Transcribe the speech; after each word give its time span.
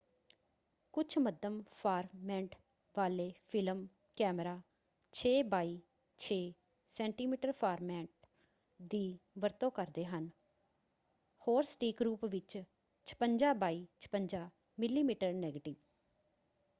ਕੁੱਝ 0.93 1.17
ਮੱਧਮ-ਫਾਰਮੈੱਟ 1.17 2.55
ਵਾਲੇ 2.95 3.27
ਫ਼ਿਲਮ 3.49 3.83
ਕੈਮਰਾ 4.17 4.53
6 5.13 5.33
ਬਾਇ 5.49 5.75
6 6.19 6.37
ਸੈ.ਮੀ 6.93 7.51
ਫਾਰਮੈੱਟ 7.59 8.27
ਦੀ 8.79 9.03
ਵਰਤੋਂ 9.37 9.71
ਕਰਦੇ 9.71 10.05
ਹਨ 10.07 10.29
ਹੋਰ 11.41 11.63
ਸਟੀਕ 11.67 12.01
ਰੂਪ 12.01 12.25
ਵਿੱਚ 12.31 12.57
56 13.07 13.53
ਬਾਇ 13.59 13.81
56 14.09 14.43
ਮਿਮੀ 14.77 15.07
ਨੈਗੇਟਿਵ। 15.39 15.79